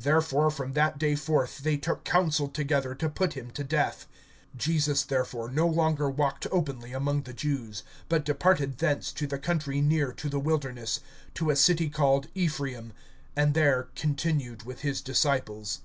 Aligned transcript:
(53)Therefore 0.00 0.50
from 0.50 0.72
that 0.72 0.96
day 0.98 1.14
forth 1.14 1.58
they 1.58 1.76
took 1.76 2.04
counsel 2.06 2.48
together 2.48 2.94
to 2.94 3.10
put 3.10 3.34
him 3.34 3.50
to 3.50 3.62
death. 3.62 4.06
(54)Jesus 4.56 5.06
therefore 5.06 5.50
no 5.50 5.66
longer 5.66 6.08
walked 6.08 6.46
openly 6.50 6.94
among 6.94 7.24
the 7.24 7.34
Jews; 7.34 7.82
but 8.08 8.24
departed 8.24 8.78
thence 8.78 9.12
to 9.12 9.26
the 9.26 9.38
country 9.38 9.82
near 9.82 10.10
to 10.10 10.30
the 10.30 10.40
wilderness, 10.40 11.00
to 11.34 11.50
a 11.50 11.56
city 11.56 11.90
called 11.90 12.28
Ephraim, 12.34 12.94
and 13.36 13.52
there 13.52 13.88
continued 13.94 14.62
with 14.62 14.80
his 14.80 15.02
disciples. 15.02 15.82